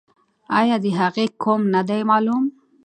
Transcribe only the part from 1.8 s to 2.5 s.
دی معلوم؟